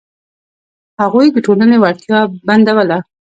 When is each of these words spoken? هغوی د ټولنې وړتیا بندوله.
هغوی 1.01 1.27
د 1.31 1.37
ټولنې 1.45 1.77
وړتیا 1.79 2.19
بندوله. 2.47 2.97